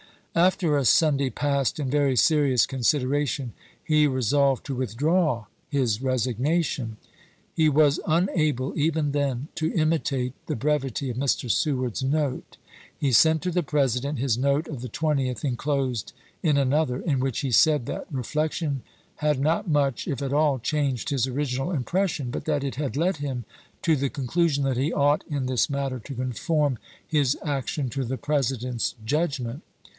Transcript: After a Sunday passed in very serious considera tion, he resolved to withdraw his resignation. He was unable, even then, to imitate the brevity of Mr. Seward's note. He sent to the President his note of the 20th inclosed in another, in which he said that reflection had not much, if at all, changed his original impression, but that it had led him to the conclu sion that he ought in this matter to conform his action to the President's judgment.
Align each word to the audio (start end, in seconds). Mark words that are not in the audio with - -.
After 0.33 0.77
a 0.77 0.85
Sunday 0.85 1.29
passed 1.29 1.77
in 1.77 1.89
very 1.89 2.15
serious 2.15 2.65
considera 2.65 3.27
tion, 3.27 3.53
he 3.83 4.07
resolved 4.07 4.65
to 4.65 4.73
withdraw 4.73 5.45
his 5.69 6.01
resignation. 6.01 6.97
He 7.53 7.67
was 7.69 7.99
unable, 8.07 8.73
even 8.79 9.11
then, 9.11 9.49
to 9.55 9.73
imitate 9.73 10.33
the 10.47 10.55
brevity 10.55 11.11
of 11.11 11.17
Mr. 11.17 11.51
Seward's 11.51 12.01
note. 12.01 12.55
He 12.97 13.11
sent 13.11 13.43
to 13.43 13.51
the 13.51 13.61
President 13.61 14.17
his 14.17 14.37
note 14.39 14.67
of 14.69 14.81
the 14.81 14.89
20th 14.89 15.43
inclosed 15.43 16.13
in 16.41 16.57
another, 16.57 17.01
in 17.01 17.19
which 17.19 17.39
he 17.41 17.51
said 17.51 17.85
that 17.85 18.07
reflection 18.09 18.83
had 19.17 19.39
not 19.39 19.67
much, 19.69 20.07
if 20.07 20.21
at 20.21 20.33
all, 20.33 20.57
changed 20.59 21.09
his 21.09 21.27
original 21.27 21.71
impression, 21.71 22.31
but 22.31 22.45
that 22.45 22.63
it 22.63 22.75
had 22.75 22.97
led 22.97 23.17
him 23.17 23.43
to 23.83 23.95
the 23.97 24.09
conclu 24.09 24.49
sion 24.49 24.63
that 24.63 24.77
he 24.77 24.93
ought 24.93 25.25
in 25.29 25.45
this 25.45 25.69
matter 25.69 25.99
to 25.99 26.15
conform 26.15 26.79
his 27.05 27.37
action 27.43 27.89
to 27.89 28.03
the 28.05 28.17
President's 28.17 28.95
judgment. 29.05 29.61